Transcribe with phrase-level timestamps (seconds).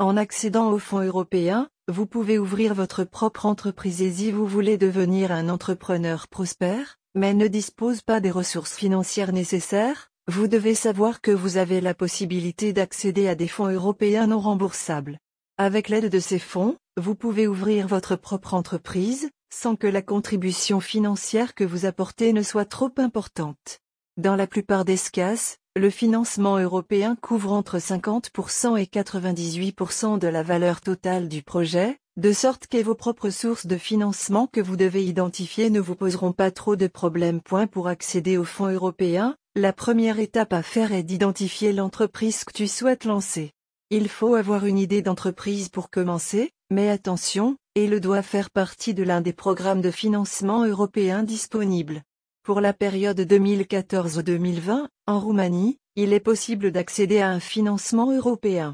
[0.00, 4.76] En accédant aux fonds européens, vous pouvez ouvrir votre propre entreprise et si vous voulez
[4.76, 11.20] devenir un entrepreneur prospère, mais ne dispose pas des ressources financières nécessaires, vous devez savoir
[11.20, 15.20] que vous avez la possibilité d'accéder à des fonds européens non remboursables.
[15.58, 20.80] Avec l'aide de ces fonds, vous pouvez ouvrir votre propre entreprise, sans que la contribution
[20.80, 23.78] financière que vous apportez ne soit trop importante.
[24.16, 30.44] Dans la plupart des cas, le financement européen couvre entre 50% et 98% de la
[30.44, 35.04] valeur totale du projet, de sorte que vos propres sources de financement que vous devez
[35.04, 37.40] identifier ne vous poseront pas trop de problèmes.
[37.72, 42.68] Pour accéder aux fonds européens, la première étape à faire est d'identifier l'entreprise que tu
[42.68, 43.50] souhaites lancer.
[43.90, 49.02] Il faut avoir une idée d'entreprise pour commencer, mais attention, elle doit faire partie de
[49.02, 52.02] l'un des programmes de financement européens disponibles.
[52.44, 58.72] Pour la période 2014-2020, en Roumanie, il est possible d'accéder à un financement européen.